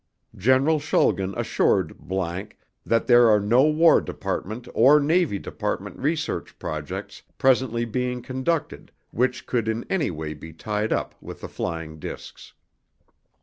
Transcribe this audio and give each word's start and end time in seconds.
General 0.35 0.79
Schulgen 0.79 1.35
assured____ 1.37 1.89
that 2.83 3.05
there 3.05 3.29
are 3.29 3.39
no 3.39 3.65
War 3.65 4.01
Department 4.01 4.67
or 4.73 4.99
Navy 4.99 5.37
Department 5.37 5.99
research 5.99 6.57
projects 6.57 7.21
presently 7.37 7.85
being 7.85 8.23
conducted 8.23 8.91
which 9.11 9.45
could 9.45 9.67
in 9.67 9.85
any 9.91 10.09
way 10.09 10.33
be 10.33 10.53
tied 10.53 10.91
up 10.91 11.13
with 11.21 11.41
the 11.41 11.47
flying 11.47 11.99
disks. 11.99 12.53